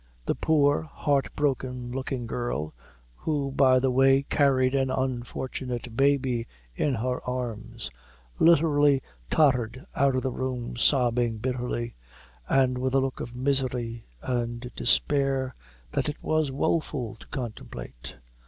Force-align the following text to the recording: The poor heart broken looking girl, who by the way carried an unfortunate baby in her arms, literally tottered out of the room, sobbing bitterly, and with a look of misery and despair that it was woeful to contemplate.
The 0.25 0.33
poor 0.33 0.81
heart 0.81 1.27
broken 1.35 1.91
looking 1.91 2.25
girl, 2.25 2.73
who 3.17 3.51
by 3.51 3.77
the 3.79 3.91
way 3.91 4.23
carried 4.23 4.73
an 4.73 4.89
unfortunate 4.89 5.95
baby 5.95 6.47
in 6.75 6.95
her 6.95 7.23
arms, 7.23 7.91
literally 8.39 9.03
tottered 9.29 9.85
out 9.95 10.15
of 10.15 10.23
the 10.23 10.31
room, 10.31 10.75
sobbing 10.75 11.37
bitterly, 11.37 11.93
and 12.49 12.79
with 12.79 12.95
a 12.95 12.99
look 12.99 13.19
of 13.19 13.35
misery 13.35 14.03
and 14.23 14.71
despair 14.75 15.53
that 15.91 16.09
it 16.09 16.17
was 16.23 16.51
woeful 16.51 17.13
to 17.17 17.27
contemplate. 17.27 18.15